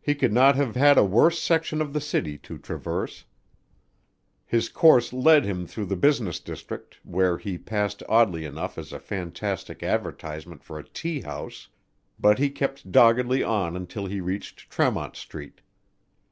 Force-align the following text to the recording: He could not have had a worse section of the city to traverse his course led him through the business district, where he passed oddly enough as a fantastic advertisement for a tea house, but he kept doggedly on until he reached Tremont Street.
He 0.00 0.14
could 0.14 0.32
not 0.32 0.54
have 0.54 0.76
had 0.76 0.96
a 0.96 1.02
worse 1.04 1.40
section 1.42 1.80
of 1.82 1.92
the 1.92 2.00
city 2.00 2.38
to 2.38 2.56
traverse 2.56 3.24
his 4.46 4.68
course 4.68 5.12
led 5.12 5.44
him 5.44 5.66
through 5.66 5.86
the 5.86 5.96
business 5.96 6.38
district, 6.38 6.98
where 7.02 7.36
he 7.38 7.58
passed 7.58 8.04
oddly 8.08 8.44
enough 8.44 8.78
as 8.78 8.92
a 8.92 9.00
fantastic 9.00 9.82
advertisement 9.82 10.62
for 10.62 10.78
a 10.78 10.84
tea 10.88 11.22
house, 11.22 11.68
but 12.16 12.38
he 12.38 12.48
kept 12.48 12.92
doggedly 12.92 13.42
on 13.42 13.74
until 13.74 14.06
he 14.06 14.20
reached 14.20 14.70
Tremont 14.70 15.16
Street. 15.16 15.62